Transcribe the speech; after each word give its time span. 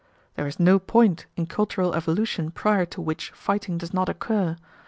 There 0.33 0.47
is 0.47 0.59
no 0.59 0.79
point 0.79 1.27
in 1.35 1.45
cultural 1.45 1.93
evolution 1.93 2.49
prior 2.49 2.87
to 2.87 2.99
which 3.01 3.29
fighting 3.35 3.77
does 3.77 3.93
not 3.93 4.09
occur. 4.09 4.55